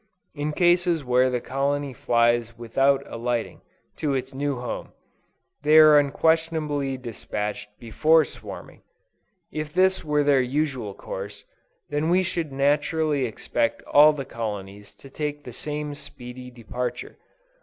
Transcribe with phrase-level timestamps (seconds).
[0.33, 3.61] In cases where the colony flies without alighting,
[3.97, 4.93] to its new home,
[5.61, 8.81] they are unquestionably dispatched before swarming.
[9.51, 11.45] If this were their usual course,
[11.89, 17.19] then we should naturally expect all the colonies to take the same speedy departure.